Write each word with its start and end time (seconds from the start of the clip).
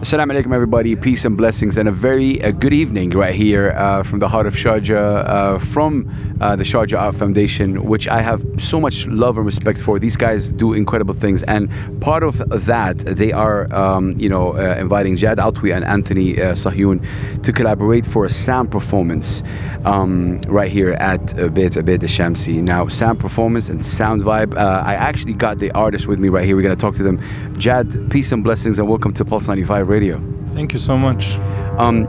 Assalamu 0.00 0.32
alaikum, 0.32 0.54
everybody. 0.54 0.96
Peace 0.96 1.26
and 1.26 1.36
blessings, 1.36 1.76
and 1.76 1.86
a 1.86 1.92
very 1.92 2.42
uh, 2.42 2.52
good 2.52 2.72
evening 2.72 3.10
right 3.10 3.34
here 3.34 3.72
uh, 3.76 4.02
from 4.02 4.18
the 4.18 4.28
heart 4.28 4.46
of 4.46 4.54
Sharjah, 4.54 5.28
uh, 5.28 5.58
from 5.58 6.08
uh, 6.40 6.56
the 6.56 6.64
Sharjah 6.64 6.98
Art 6.98 7.16
Foundation, 7.16 7.84
which 7.84 8.08
I 8.08 8.22
have 8.22 8.42
so 8.58 8.80
much 8.80 9.06
love 9.08 9.36
and 9.36 9.44
respect 9.44 9.78
for. 9.78 9.98
These 9.98 10.16
guys 10.16 10.52
do 10.52 10.72
incredible 10.72 11.12
things, 11.12 11.42
and 11.42 11.68
part 12.00 12.22
of 12.22 12.38
that, 12.64 12.96
they 12.96 13.30
are, 13.32 13.70
um, 13.74 14.18
you 14.18 14.30
know, 14.30 14.56
uh, 14.56 14.76
inviting 14.78 15.18
Jad 15.18 15.36
Atwi 15.36 15.76
and 15.76 15.84
Anthony 15.84 16.40
uh, 16.40 16.54
Sahyoun 16.54 17.42
to 17.42 17.52
collaborate 17.52 18.06
for 18.06 18.24
a 18.24 18.30
sound 18.30 18.70
performance 18.70 19.42
um, 19.84 20.40
right 20.48 20.72
here 20.72 20.92
at 20.92 21.38
uh, 21.38 21.48
Beit 21.48 21.76
Abed 21.76 22.00
Shamsi. 22.00 22.62
Now, 22.62 22.88
sound 22.88 23.20
performance 23.20 23.68
and 23.68 23.84
sound 23.84 24.22
vibe. 24.22 24.56
I 24.56 24.94
actually 24.94 25.34
got 25.34 25.58
the 25.58 25.70
artist 25.72 26.06
with 26.06 26.18
me 26.18 26.30
right 26.30 26.46
here. 26.46 26.56
We're 26.56 26.62
gonna 26.62 26.74
talk 26.74 26.94
to 26.94 27.02
them. 27.02 27.20
Jad, 27.58 28.10
peace 28.10 28.32
and 28.32 28.42
blessings, 28.42 28.78
and 28.78 28.88
welcome 28.88 29.12
to 29.12 29.26
Pulse 29.26 29.46
95 29.46 29.89
Radio. 29.90 30.22
Thank 30.54 30.72
you 30.72 30.78
so 30.78 30.96
much. 30.96 31.36
Um, 31.78 32.06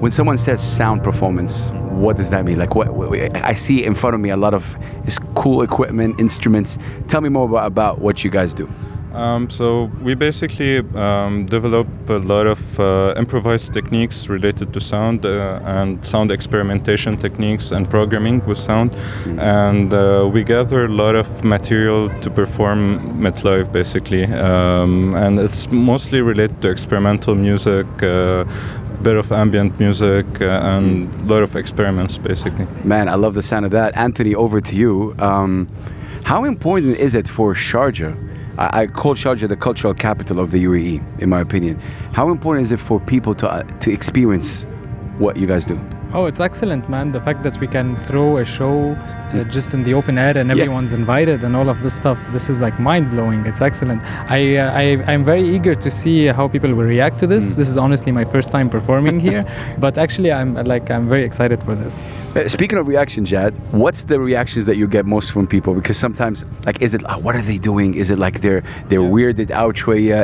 when 0.00 0.10
someone 0.10 0.38
says 0.38 0.60
sound 0.62 1.04
performance, 1.04 1.68
what 1.90 2.16
does 2.16 2.30
that 2.30 2.44
mean? 2.44 2.58
Like, 2.58 2.74
what, 2.74 2.92
what 2.94 3.36
I 3.36 3.54
see 3.54 3.84
in 3.84 3.94
front 3.94 4.14
of 4.14 4.20
me 4.20 4.30
a 4.30 4.36
lot 4.36 4.54
of 4.54 4.76
is 5.06 5.18
cool 5.34 5.62
equipment, 5.62 6.18
instruments. 6.18 6.78
Tell 7.08 7.20
me 7.20 7.28
more 7.28 7.44
about, 7.44 7.66
about 7.66 8.00
what 8.00 8.24
you 8.24 8.30
guys 8.30 8.54
do. 8.54 8.68
Um, 9.14 9.50
so 9.50 9.90
we 10.02 10.14
basically 10.14 10.78
um, 10.94 11.46
develop 11.46 11.86
a 12.08 12.14
lot 12.14 12.46
of 12.46 12.80
uh, 12.80 13.14
improvised 13.16 13.72
techniques 13.72 14.28
related 14.28 14.72
to 14.72 14.80
sound 14.80 15.26
uh, 15.26 15.60
and 15.64 16.04
sound 16.04 16.30
experimentation 16.30 17.16
techniques 17.16 17.72
and 17.72 17.88
programming 17.88 18.44
with 18.46 18.58
sound, 18.58 18.94
and 19.38 19.92
uh, 19.92 20.28
we 20.32 20.42
gather 20.42 20.86
a 20.86 20.88
lot 20.88 21.14
of 21.14 21.44
material 21.44 22.08
to 22.20 22.30
perform 22.30 23.26
it 23.26 23.44
live, 23.44 23.70
basically, 23.70 24.24
um, 24.24 25.14
and 25.14 25.38
it's 25.38 25.70
mostly 25.70 26.22
related 26.22 26.60
to 26.62 26.68
experimental 26.68 27.34
music. 27.34 27.86
Uh, 28.02 28.44
bit 29.02 29.16
of 29.16 29.32
ambient 29.32 29.80
music 29.80 30.24
uh, 30.40 30.44
and 30.44 31.12
a 31.22 31.24
lot 31.24 31.42
of 31.42 31.56
experiments 31.56 32.18
basically 32.18 32.68
Man, 32.84 33.08
I 33.08 33.16
love 33.16 33.34
the 33.34 33.42
sound 33.42 33.64
of 33.64 33.72
that. 33.72 33.96
Anthony, 33.96 34.32
over 34.32 34.60
to 34.60 34.76
you. 34.76 35.16
Um, 35.18 35.68
how 36.22 36.44
important 36.44 36.98
is 36.98 37.16
it 37.16 37.26
for 37.26 37.52
Sharjah? 37.52 38.31
I, 38.58 38.86
call 38.86 39.14
Sharjah 39.14 39.48
the 39.48 39.56
cultural 39.56 39.94
capital 39.94 40.38
of 40.38 40.50
the 40.50 40.64
UAE, 40.64 41.20
in 41.20 41.28
my 41.28 41.40
opinion. 41.40 41.80
How 42.12 42.30
important 42.30 42.64
is 42.64 42.72
it 42.72 42.78
for 42.78 43.00
people 43.00 43.34
to 43.36 43.50
uh, 43.50 43.62
to 43.62 43.92
experience 43.92 44.62
what 45.18 45.36
you 45.36 45.46
guys 45.46 45.64
do? 45.64 45.80
Oh, 46.14 46.26
it's 46.26 46.40
excellent, 46.40 46.90
man. 46.90 47.10
The 47.10 47.22
fact 47.22 47.42
that 47.42 47.58
we 47.58 47.66
can 47.66 47.96
throw 47.96 48.36
a 48.36 48.44
show 48.44 48.92
uh, 49.32 49.44
just 49.44 49.72
in 49.72 49.82
the 49.82 49.94
open 49.94 50.18
air 50.18 50.36
and 50.36 50.50
everyone's 50.50 50.92
invited 50.92 51.42
and 51.42 51.56
all 51.56 51.70
of 51.70 51.82
this 51.82 51.94
stuff, 51.96 52.18
this 52.32 52.50
is 52.50 52.60
like 52.60 52.78
mind 52.78 53.10
blowing. 53.10 53.46
It's 53.46 53.62
excellent. 53.62 54.02
I, 54.30 54.56
uh, 54.56 54.72
I, 54.72 54.82
I'm 55.10 55.24
very 55.24 55.42
eager 55.42 55.74
to 55.74 55.90
see 55.90 56.26
how 56.26 56.48
people 56.48 56.74
will 56.74 56.84
react 56.84 57.18
to 57.20 57.26
this. 57.26 57.54
This 57.54 57.66
is 57.66 57.78
honestly 57.78 58.12
my 58.12 58.24
first 58.24 58.50
time 58.50 58.68
performing 58.68 59.20
here, 59.20 59.42
but 59.78 59.96
actually, 59.96 60.30
I'm 60.30 60.52
like, 60.54 60.90
I'm 60.90 61.08
very 61.08 61.24
excited 61.24 61.62
for 61.62 61.74
this. 61.74 62.02
Uh, 62.36 62.46
Speaking 62.46 62.76
of 62.76 62.88
reaction, 62.88 63.24
Jad, 63.24 63.54
what's 63.72 64.04
the 64.04 64.20
reactions 64.20 64.66
that 64.66 64.76
you 64.76 64.86
get 64.86 65.06
most 65.06 65.32
from 65.32 65.46
people? 65.46 65.72
Because 65.72 65.96
sometimes, 65.96 66.44
like, 66.66 66.82
is 66.82 66.92
it 66.92 67.00
"Ah, 67.06 67.16
what 67.16 67.36
are 67.36 67.42
they 67.42 67.56
doing? 67.56 67.94
Is 67.94 68.10
it 68.10 68.18
like 68.18 68.42
they're 68.42 68.62
they're 68.88 69.00
weirded 69.00 69.50
out? 69.50 69.78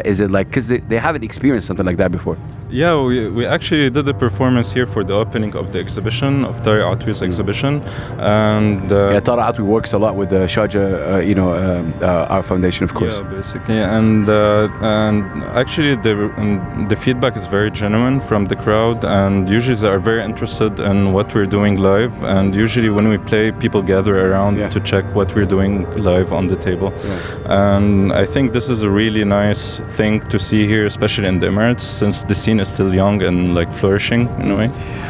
Is 0.06 0.20
it 0.20 0.30
like 0.30 0.48
because 0.48 0.68
they, 0.68 0.78
they 0.78 0.98
haven't 0.98 1.24
experienced 1.24 1.66
something 1.66 1.86
like 1.86 1.96
that 1.96 2.12
before? 2.12 2.36
Yeah, 2.70 3.02
we, 3.02 3.30
we 3.30 3.46
actually 3.46 3.88
did 3.88 4.06
a 4.08 4.12
performance 4.12 4.70
here 4.72 4.84
for 4.84 5.02
the 5.02 5.14
opening 5.14 5.56
of 5.56 5.72
the 5.72 5.78
exhibition 5.78 6.44
of 6.44 6.60
Tarek 6.60 6.84
Atwi's 6.98 7.22
exhibition, 7.22 7.80
and 8.18 8.92
uh, 8.92 9.08
Yeah, 9.12 9.20
Tarek 9.20 9.54
Atwi 9.54 9.64
works 9.64 9.94
a 9.94 9.98
lot 9.98 10.16
with 10.16 10.28
the 10.28 10.46
Sharjah, 10.46 11.14
uh, 11.14 11.16
you 11.20 11.34
know, 11.34 11.54
um, 11.54 11.94
uh, 12.02 12.26
Art 12.28 12.44
Foundation, 12.44 12.84
of 12.84 12.92
course. 12.92 13.16
Yeah, 13.16 13.22
basically, 13.22 13.78
and 13.78 14.28
uh, 14.28 14.68
and 14.82 15.24
actually 15.56 15.94
the 15.96 16.30
and 16.36 16.90
the 16.90 16.96
feedback 16.96 17.38
is 17.38 17.46
very 17.46 17.70
genuine 17.70 18.20
from 18.20 18.44
the 18.44 18.56
crowd, 18.56 19.02
and 19.02 19.48
usually 19.48 19.76
they 19.76 19.88
are 19.88 19.98
very 19.98 20.22
interested 20.22 20.78
in 20.78 21.14
what 21.14 21.34
we're 21.34 21.46
doing 21.58 21.78
live. 21.78 22.12
And 22.22 22.54
usually 22.54 22.90
when 22.90 23.08
we 23.08 23.16
play, 23.16 23.50
people 23.50 23.80
gather 23.80 24.14
around 24.30 24.58
Yeah. 24.58 24.68
to 24.68 24.80
check 24.80 25.04
what 25.14 25.34
we're 25.34 25.46
doing 25.56 25.86
live 25.96 26.32
on 26.34 26.48
the 26.48 26.56
table. 26.56 26.92
Yeah. 26.92 27.78
And 27.78 28.12
I 28.12 28.26
think 28.26 28.52
this 28.52 28.68
is 28.68 28.82
a 28.82 28.90
really 28.90 29.24
nice 29.24 29.78
thing 29.96 30.20
to 30.32 30.38
see 30.38 30.66
here, 30.66 30.84
especially 30.84 31.28
in 31.28 31.38
the 31.38 31.46
Emirates, 31.46 31.80
since 31.80 32.22
the 32.24 32.34
scene 32.34 32.57
is 32.60 32.68
still 32.68 32.94
young 32.94 33.22
and 33.22 33.54
like 33.54 33.72
flourishing 33.72 34.28
in 34.40 34.50
a 34.50 34.56
way. 34.56 34.66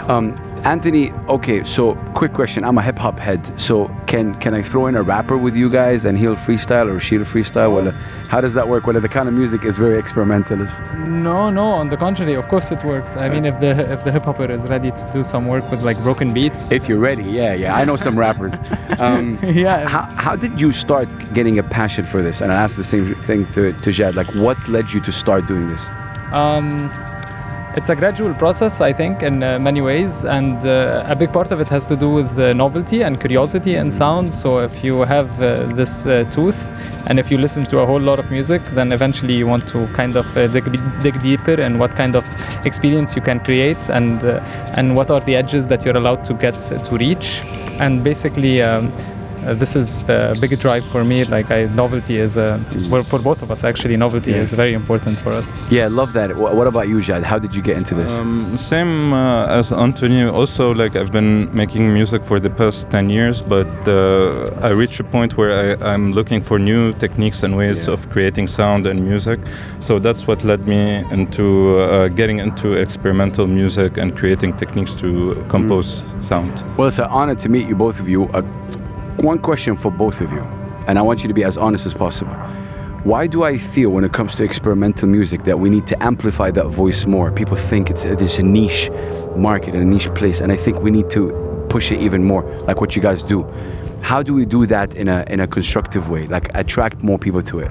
Um, 0.08 0.34
Anthony, 0.64 1.12
okay, 1.28 1.62
so 1.62 1.94
quick 2.14 2.32
question. 2.32 2.64
I'm 2.64 2.76
a 2.78 2.82
hip 2.82 2.98
hop 2.98 3.18
head, 3.18 3.40
so 3.60 3.88
can 4.06 4.34
can 4.40 4.54
I 4.54 4.62
throw 4.62 4.86
in 4.88 4.96
a 4.96 5.02
rapper 5.02 5.38
with 5.38 5.54
you 5.54 5.70
guys 5.70 6.04
and 6.04 6.18
he'll 6.18 6.34
freestyle 6.34 6.90
or 6.92 6.98
she'll 6.98 7.24
freestyle? 7.24 7.74
Well, 7.76 7.92
how 8.28 8.40
does 8.40 8.54
that 8.54 8.68
work? 8.68 8.86
Well, 8.86 9.00
the 9.00 9.08
kind 9.08 9.28
of 9.28 9.34
music 9.34 9.64
is 9.64 9.78
very 9.78 9.98
experimentalist. 9.98 10.82
No, 10.96 11.48
no. 11.48 11.64
On 11.64 11.88
the 11.88 11.96
contrary, 11.96 12.34
of 12.34 12.48
course 12.48 12.72
it 12.72 12.82
works. 12.84 13.16
I 13.16 13.28
mean, 13.28 13.44
if 13.44 13.60
the 13.60 13.70
if 13.92 14.02
the 14.02 14.10
hip 14.10 14.24
hopper 14.24 14.50
is 14.50 14.66
ready 14.66 14.90
to 14.90 15.10
do 15.12 15.22
some 15.22 15.46
work 15.46 15.70
with 15.70 15.80
like 15.82 16.02
broken 16.02 16.32
beats, 16.34 16.72
If 16.72 16.88
you're 16.88 16.98
ready, 16.98 17.22
yeah, 17.24 17.54
yeah. 17.54 17.76
I 17.76 17.84
know 17.84 17.96
some 17.96 18.18
rappers. 18.26 18.54
Um, 18.98 19.38
yeah. 19.44 19.88
how, 19.88 20.02
how 20.16 20.34
did 20.36 20.60
you 20.60 20.72
start 20.72 21.08
getting 21.32 21.58
a 21.60 21.62
passion 21.62 22.04
for 22.04 22.20
this? 22.20 22.40
And 22.40 22.50
I 22.52 22.56
asked 22.56 22.76
the 22.76 22.84
same 22.84 23.14
thing 23.28 23.46
to, 23.52 23.72
to 23.72 23.92
Jad. 23.92 24.16
Like, 24.16 24.34
what 24.34 24.58
led 24.68 24.92
you 24.92 25.00
to 25.02 25.12
start 25.12 25.46
doing 25.46 25.68
this? 25.68 25.86
Um, 26.32 26.90
it's 27.76 27.90
a 27.90 27.96
gradual 27.96 28.34
process, 28.34 28.80
I 28.80 28.92
think, 28.92 29.22
in 29.22 29.42
uh, 29.42 29.58
many 29.58 29.80
ways, 29.80 30.24
and 30.24 30.64
uh, 30.66 31.04
a 31.06 31.14
big 31.14 31.32
part 31.32 31.52
of 31.52 31.60
it 31.60 31.68
has 31.68 31.84
to 31.86 31.96
do 31.96 32.10
with 32.10 32.38
uh, 32.38 32.52
novelty 32.52 33.02
and 33.02 33.20
curiosity 33.20 33.74
and 33.76 33.92
sound. 33.92 34.32
So, 34.32 34.58
if 34.58 34.82
you 34.82 35.02
have 35.02 35.28
uh, 35.40 35.66
this 35.74 36.06
uh, 36.06 36.24
tooth, 36.30 36.72
and 37.06 37.18
if 37.18 37.30
you 37.30 37.38
listen 37.38 37.64
to 37.66 37.80
a 37.80 37.86
whole 37.86 38.00
lot 38.00 38.18
of 38.18 38.30
music, 38.30 38.62
then 38.72 38.92
eventually 38.92 39.34
you 39.34 39.46
want 39.46 39.68
to 39.68 39.86
kind 39.88 40.16
of 40.16 40.26
uh, 40.36 40.46
dig, 40.48 40.64
dig 41.02 41.22
deeper 41.22 41.60
in 41.60 41.78
what 41.78 41.94
kind 41.94 42.16
of 42.16 42.24
experience 42.64 43.14
you 43.14 43.22
can 43.22 43.40
create, 43.40 43.88
and 43.90 44.22
and 44.76 44.96
what 44.96 45.10
are 45.10 45.20
the 45.20 45.36
edges 45.36 45.66
that 45.66 45.84
you're 45.84 45.96
allowed 45.96 46.24
to 46.24 46.34
get 46.34 46.54
to 46.62 46.96
reach, 46.96 47.42
and 47.78 48.02
basically. 48.02 48.62
Um, 48.62 48.92
uh, 49.46 49.54
this 49.54 49.76
is 49.76 50.04
the 50.04 50.36
big 50.40 50.58
drive 50.58 50.84
for 50.92 51.04
me. 51.04 51.24
Like, 51.24 51.50
I, 51.50 51.64
novelty 51.74 52.18
is, 52.18 52.36
uh, 52.36 52.58
well, 52.90 53.02
for 53.02 53.18
both 53.18 53.42
of 53.42 53.50
us 53.50 53.64
actually, 53.64 53.96
novelty 53.96 54.32
Yeah. 54.32 54.38
is 54.42 54.52
very 54.52 54.74
important 54.74 55.16
for 55.18 55.30
us. 55.30 55.52
Yeah, 55.70 55.84
I 55.84 55.88
love 55.88 56.12
that. 56.14 56.30
Wh- 56.38 56.54
What 56.58 56.66
about 56.66 56.88
you, 56.88 57.00
Jad? 57.00 57.22
How 57.24 57.38
did 57.38 57.54
you 57.54 57.62
get 57.62 57.76
into 57.76 57.94
this? 57.94 58.10
Um, 58.18 58.56
same 58.58 59.12
uh, 59.12 59.46
as 59.60 59.72
Anthony. 59.72 60.24
Also, 60.24 60.74
like 60.74 60.96
I've 60.96 61.12
been 61.12 61.48
making 61.54 61.92
music 61.92 62.22
for 62.22 62.38
the 62.40 62.50
past 62.50 62.90
ten 62.90 63.10
years, 63.10 63.40
but 63.42 63.68
uh, 63.88 64.50
I 64.62 64.70
reached 64.70 65.00
a 65.00 65.04
point 65.04 65.36
where 65.36 65.52
I, 65.80 65.92
I'm 65.92 66.12
looking 66.12 66.42
for 66.42 66.58
new 66.58 66.92
techniques 66.94 67.42
and 67.42 67.56
ways 67.56 67.86
Yeah. 67.86 67.94
of 67.94 68.08
creating 68.10 68.48
sound 68.48 68.86
and 68.86 69.00
music. 69.00 69.38
So 69.80 69.98
that's 69.98 70.26
what 70.26 70.44
led 70.44 70.66
me 70.66 71.04
into 71.10 71.78
uh, 71.80 72.08
getting 72.08 72.38
into 72.38 72.74
experimental 72.74 73.46
music 73.46 73.96
and 73.98 74.16
creating 74.16 74.56
techniques 74.56 74.94
to 74.96 75.34
compose 75.48 76.02
sound. 76.20 76.52
Well, 76.76 76.88
it's 76.88 76.98
an 76.98 77.06
honor 77.10 77.34
to 77.36 77.48
meet 77.48 77.68
you, 77.68 77.76
both 77.76 78.00
of 78.00 78.08
you. 78.08 78.24
Uh, 78.34 78.42
one 79.22 79.38
question 79.38 79.76
for 79.76 79.90
both 79.90 80.20
of 80.20 80.30
you, 80.32 80.40
and 80.86 80.98
I 80.98 81.02
want 81.02 81.22
you 81.22 81.28
to 81.28 81.34
be 81.34 81.44
as 81.44 81.56
honest 81.56 81.86
as 81.86 81.94
possible. 81.94 82.34
Why 83.04 83.26
do 83.26 83.44
I 83.44 83.58
feel 83.58 83.90
when 83.90 84.04
it 84.04 84.12
comes 84.12 84.36
to 84.36 84.44
experimental 84.44 85.08
music 85.08 85.44
that 85.44 85.58
we 85.60 85.70
need 85.70 85.86
to 85.86 86.02
amplify 86.02 86.50
that 86.50 86.68
voice 86.68 87.06
more? 87.06 87.30
People 87.30 87.56
think 87.56 87.90
it's 87.90 88.02
there's 88.02 88.38
a 88.38 88.42
niche 88.42 88.90
market 89.36 89.74
a 89.74 89.84
niche 89.84 90.12
place, 90.14 90.40
and 90.40 90.52
I 90.52 90.56
think 90.56 90.80
we 90.80 90.90
need 90.90 91.10
to 91.10 91.66
push 91.68 91.90
it 91.92 92.00
even 92.00 92.24
more, 92.24 92.42
like 92.66 92.80
what 92.80 92.96
you 92.96 93.02
guys 93.02 93.22
do. 93.22 93.44
How 94.02 94.22
do 94.22 94.34
we 94.34 94.44
do 94.44 94.66
that 94.66 94.94
in 94.94 95.08
a 95.08 95.24
in 95.28 95.40
a 95.40 95.46
constructive 95.46 96.08
way, 96.08 96.26
like 96.26 96.50
attract 96.54 97.02
more 97.02 97.18
people 97.18 97.42
to 97.42 97.60
it? 97.60 97.70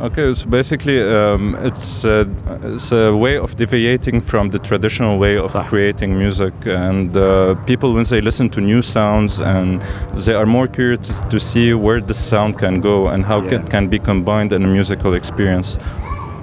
Okay, 0.00 0.34
so 0.34 0.46
basically, 0.48 1.00
um, 1.00 1.56
it's, 1.60 2.04
uh, 2.04 2.24
it's 2.64 2.90
a 2.90 3.14
way 3.16 3.38
of 3.38 3.54
deviating 3.54 4.20
from 4.20 4.50
the 4.50 4.58
traditional 4.58 5.18
way 5.20 5.38
of 5.38 5.52
creating 5.68 6.18
music, 6.18 6.52
and 6.66 7.16
uh, 7.16 7.54
people 7.64 7.92
when 7.94 8.02
they 8.04 8.20
listen 8.20 8.50
to 8.50 8.60
new 8.60 8.82
sounds, 8.82 9.40
and 9.40 9.80
they 10.16 10.34
are 10.34 10.46
more 10.46 10.66
curious 10.66 11.20
to 11.30 11.38
see 11.38 11.74
where 11.74 12.00
the 12.00 12.12
sound 12.14 12.58
can 12.58 12.80
go 12.80 13.06
and 13.06 13.24
how 13.24 13.40
Yeah. 13.42 13.54
it 13.60 13.70
can 13.70 13.86
be 13.88 14.00
combined 14.00 14.52
in 14.52 14.64
a 14.64 14.66
musical 14.68 15.14
experience. 15.14 15.78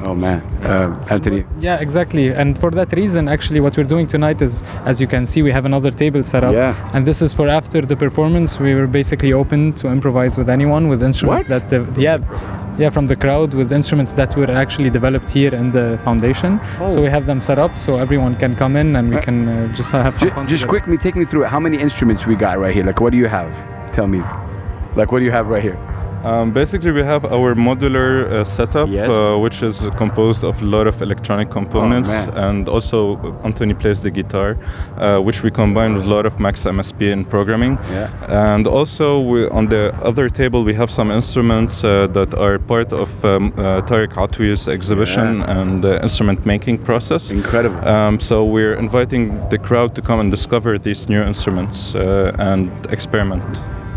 Oh 0.03 0.15
man, 0.15 0.39
uh, 0.63 1.03
Anthony. 1.09 1.45
Yeah, 1.59 1.77
exactly. 1.79 2.29
And 2.29 2.57
for 2.57 2.71
that 2.71 2.91
reason, 2.93 3.27
actually, 3.27 3.59
what 3.59 3.77
we're 3.77 3.83
doing 3.95 4.07
tonight 4.07 4.41
is, 4.41 4.63
as 4.85 4.99
you 4.99 5.07
can 5.07 5.25
see, 5.25 5.41
we 5.43 5.51
have 5.51 5.65
another 5.65 5.91
table 5.91 6.23
set 6.23 6.43
up. 6.43 6.53
Yeah. 6.53 6.75
And 6.93 7.05
this 7.05 7.21
is 7.21 7.33
for 7.33 7.47
after 7.47 7.81
the 7.81 7.95
performance. 7.95 8.59
We 8.59 8.73
were 8.73 8.87
basically 8.87 9.33
open 9.33 9.73
to 9.73 9.87
improvise 9.89 10.37
with 10.37 10.49
anyone 10.49 10.87
with 10.87 11.03
instruments 11.03 11.47
What? 11.49 11.69
that, 11.69 11.81
uh, 11.81 11.85
yeah, 12.01 12.17
yeah, 12.79 12.89
from 12.89 13.05
the 13.07 13.15
crowd 13.15 13.53
with 13.53 13.71
instruments 13.71 14.11
that 14.13 14.35
were 14.35 14.49
actually 14.49 14.89
developed 14.89 15.29
here 15.29 15.53
in 15.53 15.71
the 15.71 15.99
foundation. 16.03 16.59
Oh. 16.79 16.87
So 16.87 17.01
we 17.01 17.09
have 17.09 17.25
them 17.27 17.39
set 17.39 17.59
up 17.59 17.77
so 17.77 17.97
everyone 17.97 18.35
can 18.37 18.55
come 18.55 18.75
in 18.75 18.95
and 18.95 19.09
we 19.09 19.15
Right. 19.15 19.23
can 19.23 19.47
uh, 19.47 19.67
just 19.73 19.91
have 19.91 20.17
some 20.17 20.31
fun. 20.31 20.47
just 20.47 20.63
together. 20.63 20.79
quick, 20.79 20.87
me 20.87 20.97
take 20.97 21.15
me 21.15 21.25
through 21.25 21.43
it. 21.43 21.49
How 21.49 21.59
many 21.59 21.77
instruments 21.77 22.25
we 22.25 22.35
got 22.35 22.57
right 22.59 22.73
here? 22.73 22.83
Like, 22.85 22.99
what 23.01 23.11
do 23.11 23.17
you 23.17 23.27
have? 23.27 23.51
Tell 23.93 24.07
me. 24.07 24.21
Like, 24.95 25.11
what 25.11 25.19
do 25.19 25.25
you 25.25 25.31
have 25.31 25.47
right 25.47 25.61
here? 25.61 25.77
Um, 26.23 26.51
basically, 26.53 26.91
we 26.91 27.01
have 27.03 27.25
our 27.25 27.55
modular 27.55 28.27
uh, 28.31 28.43
setup, 28.43 28.89
Yes. 28.89 29.09
uh, 29.09 29.37
which 29.39 29.63
is 29.63 29.81
composed 29.97 30.43
of 30.43 30.61
a 30.61 30.65
lot 30.65 30.87
of 30.87 31.01
electronic 31.01 31.49
components, 31.49 32.09
man. 32.09 32.29
and 32.35 32.69
also 32.69 33.17
Anthony 33.43 33.73
plays 33.73 34.01
the 34.01 34.11
guitar, 34.11 34.57
uh, 34.97 35.19
which 35.19 35.41
we 35.43 35.49
combine 35.51 35.95
with 35.95 36.05
a 36.05 36.09
lot 36.09 36.25
of 36.25 36.39
Max 36.39 36.65
MSP 36.65 37.11
and 37.11 37.27
programming. 37.29 37.77
Yeah. 37.91 38.09
And 38.53 38.67
also, 38.67 39.19
we, 39.19 39.47
on 39.49 39.67
the 39.69 39.93
other 40.03 40.29
table, 40.29 40.63
we 40.63 40.73
have 40.75 40.91
some 40.91 41.09
instruments 41.11 41.83
uh, 41.83 42.07
that 42.13 42.33
are 42.35 42.59
part 42.59 42.93
of 42.93 43.09
um, 43.25 43.53
uh, 43.57 43.81
Tarek 43.81 44.13
Atwi's 44.15 44.67
exhibition 44.67 45.39
Yeah. 45.39 45.59
and 45.61 45.83
uh, 45.85 45.99
instrument 46.03 46.45
making 46.45 46.77
process. 46.79 47.31
Incredible. 47.31 47.79
Um, 47.87 48.19
so 48.19 48.45
we're 48.45 48.75
inviting 48.75 49.39
the 49.49 49.57
crowd 49.57 49.95
to 49.95 50.01
come 50.01 50.19
and 50.19 50.29
discover 50.29 50.77
these 50.77 51.09
new 51.09 51.21
instruments 51.23 51.95
uh, 51.95 52.31
and 52.37 52.69
experiment. 52.91 53.43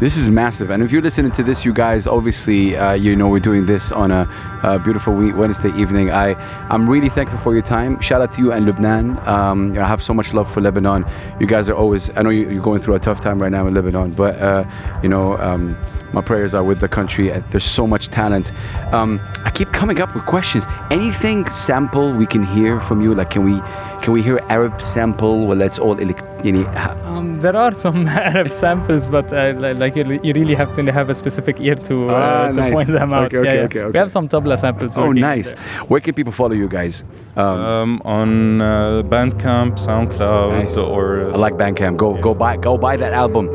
This 0.01 0.17
is 0.17 0.29
massive, 0.29 0.71
and 0.71 0.83
if 0.83 0.91
you're 0.91 1.01
listening 1.01 1.31
to 1.33 1.43
this, 1.45 1.65
you 1.65 1.73
guys, 1.73 2.07
obviously, 2.09 2.77
uh, 2.77 2.93
you 2.95 3.15
know 3.15 3.29
we're 3.29 3.39
doing 3.39 3.65
this 3.65 3.93
on 3.93 4.11
a, 4.11 4.23
uh 4.63 4.77
beautiful 4.79 5.15
Wednesday 5.15 5.71
evening. 5.81 6.11
I, 6.11 6.35
I'm 6.69 6.91
really 6.91 7.09
thankful 7.09 7.39
for 7.39 7.53
your 7.55 7.63
time. 7.63 8.01
Shout 8.01 8.21
out 8.21 8.33
to 8.33 8.43
you 8.43 8.53
and 8.53 8.67
Lebanon. 8.67 9.17
Um, 9.27 9.69
you 9.69 9.75
know, 9.75 9.83
I 9.83 9.87
have 9.87 10.03
so 10.03 10.13
much 10.13 10.35
love 10.35 10.53
for 10.53 10.61
Lebanon. 10.61 11.07
You 11.39 11.47
guys 11.47 11.69
are 11.69 11.75
always. 11.77 12.11
I 12.17 12.23
know 12.23 12.31
you- 12.31 12.51
you're 12.51 12.61
going 12.63 12.81
through 12.81 12.97
a 12.97 12.99
tough 12.99 13.21
time 13.21 13.41
right 13.41 13.53
now 13.53 13.67
in 13.69 13.75
Lebanon, 13.75 14.11
but 14.11 14.37
uh, 14.43 14.65
you 15.03 15.09
know, 15.09 15.39
um, 15.39 15.77
my 16.13 16.21
prayers 16.21 16.55
are 16.55 16.65
with 16.65 16.81
the 16.81 16.89
country. 16.89 17.31
Uh, 17.33 17.41
There's 17.51 17.65
so 17.65 17.87
much 17.87 18.09
talent. 18.09 18.51
Um, 18.93 19.21
I 19.45 19.51
keep 19.51 19.73
coming 19.73 20.01
up 20.01 20.13
with 20.15 20.27
questions. 20.27 20.67
Anything 20.91 21.47
sample 21.51 22.13
we 22.13 22.27
can 22.27 22.43
hear 22.43 22.81
from 22.81 23.01
you? 23.01 23.15
Like, 23.15 23.31
can 23.31 23.45
we, 23.45 23.61
can 24.03 24.13
we 24.13 24.23
hear 24.23 24.41
Arab 24.49 24.83
sample? 24.83 25.47
Well, 25.47 25.57
let's 25.57 25.79
all, 25.79 25.97
elec- 25.97 26.34
you 26.45 26.67
Um, 27.05 27.41
there 27.41 27.57
are 27.57 27.73
some 27.73 28.07
Arab 28.31 28.55
samples, 28.55 29.09
but 29.09 29.33
uh, 29.33 29.55
like 29.57 29.97
you, 29.97 30.05
you 30.23 30.33
really 30.35 30.55
have 30.55 30.71
to 30.73 30.93
have 30.93 31.09
a 31.11 31.15
specific 31.15 31.61
ear 31.61 31.75
to, 31.75 32.11
uh, 32.11 32.15
Ah, 32.15 32.53
to 32.53 32.61
nice. 32.61 32.73
point 32.75 32.89
them 32.89 33.13
out. 33.13 33.27
Okay, 33.27 33.39
okay, 33.39 33.49
yeah, 33.49 33.55
yeah. 33.55 33.61
okay, 33.67 33.81
okay. 33.81 33.93
We 33.93 33.99
have 33.99 34.11
some 34.13 34.29
tabla 34.29 34.57
samples. 34.59 34.97
Oh, 34.97 35.13
nice. 35.13 35.53
there. 35.53 35.61
Where 35.89 36.01
can 36.01 36.15
people 36.15 36.33
follow 36.33 36.53
you 36.55 36.69
guys? 36.69 37.03
Um, 37.37 37.45
Um, 37.75 38.03
on 38.05 38.61
uh, 38.61 39.03
Bandcamp, 39.13 39.73
SoundCloud, 39.79 40.51
Nice. 40.65 40.77
or 40.77 41.31
I 41.33 41.37
like 41.37 41.55
Bandcamp. 41.55 41.97
Go 41.97 42.15
go 42.21 42.35
buy 42.35 42.57
go 42.57 42.77
buy 42.79 42.97
that 42.97 43.13
album. 43.13 43.47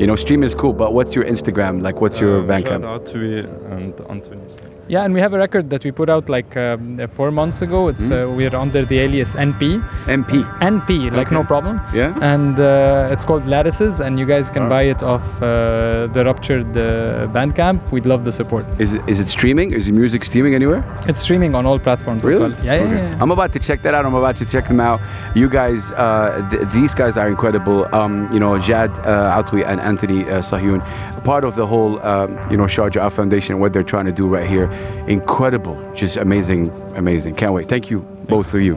You 0.00 0.06
know, 0.08 0.16
stream 0.16 0.42
is 0.42 0.54
cool, 0.54 0.72
but 0.72 0.92
what's 0.92 1.14
your 1.14 1.24
Instagram? 1.24 1.80
Like, 1.80 2.00
what's 2.00 2.18
your 2.20 2.40
uh, 2.40 2.44
Bandcamp? 2.50 2.82
Shout 2.82 2.94
out 2.96 3.06
to 3.14 3.18
you 3.32 3.42
and 3.74 3.94
Anthony. 4.10 4.43
Yeah, 4.88 5.04
and 5.04 5.14
we 5.14 5.20
have 5.20 5.32
a 5.32 5.38
record 5.38 5.70
that 5.70 5.82
we 5.84 5.90
put 5.92 6.10
out 6.10 6.28
like 6.28 6.56
um, 6.56 7.00
four 7.16 7.30
months 7.30 7.62
ago. 7.62 7.88
It's 7.88 8.06
Hmm? 8.08 8.12
uh, 8.12 8.26
we're 8.36 8.54
under 8.54 8.84
the 8.84 8.98
alias 9.00 9.34
NP. 9.34 9.80
MP. 10.06 10.42
NP, 10.60 11.10
like 11.10 11.28
Okay. 11.28 11.34
no 11.34 11.42
problem. 11.44 11.80
Yeah. 11.94 12.12
And 12.34 12.60
uh, 12.60 13.08
it's 13.12 13.24
called 13.24 13.46
Lattices, 13.46 14.00
and 14.00 14.18
you 14.18 14.26
guys 14.26 14.50
can 14.50 14.68
buy 14.68 14.82
it 14.82 15.02
off 15.02 15.24
uh, 15.42 16.06
the 16.16 16.22
Ruptured 16.24 16.76
uh, 16.76 17.26
Bandcamp. 17.34 17.78
We'd 17.92 18.04
love 18.06 18.24
the 18.24 18.32
support. 18.32 18.64
Is 18.78 18.92
it, 18.94 19.02
is 19.08 19.20
it 19.20 19.28
streaming? 19.28 19.72
Is 19.72 19.86
your 19.88 19.96
music 19.96 20.22
streaming 20.24 20.54
anywhere? 20.54 20.84
It's 21.08 21.20
streaming 21.20 21.54
on 21.54 21.64
all 21.66 21.78
platforms 21.78 22.24
Really? 22.24 22.44
as 22.44 22.52
well. 22.52 22.64
Yeah, 22.64 22.74
yeah, 22.74 22.82
Okay. 22.86 22.94
yeah. 23.10 23.22
I'm 23.22 23.30
about 23.30 23.52
to 23.54 23.58
check 23.58 23.82
that 23.82 23.94
out. 23.94 24.04
I'm 24.04 24.14
about 24.14 24.36
to 24.36 24.44
check 24.44 24.68
them 24.68 24.80
out. 24.80 25.00
You 25.34 25.48
guys, 25.48 25.92
uh, 25.92 26.46
th- 26.50 26.68
these 26.76 26.94
guys 26.94 27.16
are 27.16 27.28
incredible. 27.28 27.88
Um, 27.94 28.28
you 28.32 28.38
know, 28.38 28.58
Jad 28.58 28.90
uh, 28.98 29.42
Atwi 29.42 29.64
and 29.66 29.80
Anthony 29.80 30.24
uh, 30.24 30.42
Sahyoun, 30.42 30.80
part 31.24 31.44
of 31.44 31.54
the 31.56 31.66
whole, 31.66 32.04
um, 32.04 32.38
you 32.50 32.56
know, 32.58 32.64
Sharjah 32.64 33.10
Foundation, 33.10 33.58
what 33.60 33.72
they're 33.72 33.82
trying 33.94 34.06
to 34.06 34.12
do 34.12 34.26
right 34.26 34.46
here. 34.48 34.68
Incredible. 35.08 35.76
Just 35.94 36.16
amazing, 36.16 36.70
amazing. 36.96 37.34
Can't 37.34 37.52
wait. 37.52 37.68
Thank 37.68 37.90
you, 37.90 38.00
both 38.28 38.52
of 38.54 38.60
you. 38.60 38.76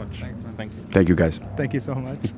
Thank 0.56 0.72
you. 0.72 0.82
Thank 0.90 1.08
you, 1.08 1.14
guys. 1.14 1.40
Thank 1.56 1.74
you 1.74 1.80
so 1.80 1.94
much. 1.94 2.32